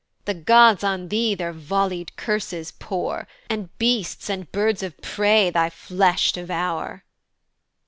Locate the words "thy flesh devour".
5.51-7.03